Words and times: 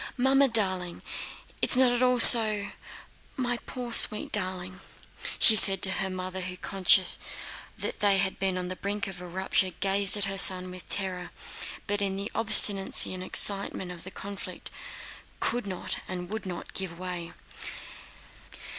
"Mamma 0.17 0.47
darling, 0.47 1.03
it's 1.61 1.75
not 1.77 1.91
at 1.91 2.01
all 2.01 2.19
so... 2.19 2.69
my 3.37 3.57
poor, 3.67 3.93
sweet 3.93 4.31
darling," 4.31 4.79
she 5.37 5.55
said 5.55 5.83
to 5.83 5.91
her 5.91 6.09
mother, 6.09 6.41
who 6.41 6.57
conscious 6.57 7.19
that 7.77 7.99
they 7.99 8.17
had 8.17 8.39
been 8.39 8.57
on 8.57 8.67
the 8.67 8.75
brink 8.75 9.05
of 9.05 9.21
a 9.21 9.27
rupture 9.27 9.69
gazed 9.79 10.17
at 10.17 10.25
her 10.25 10.39
son 10.39 10.71
with 10.71 10.89
terror, 10.89 11.29
but 11.85 12.01
in 12.01 12.15
the 12.15 12.31
obstinacy 12.33 13.13
and 13.13 13.21
excitement 13.23 13.91
of 13.91 14.03
the 14.03 14.09
conflict 14.09 14.71
could 15.39 15.67
not 15.67 15.97
and 16.07 16.31
would 16.31 16.47
not 16.47 16.73
give 16.73 16.97
way. 16.97 17.31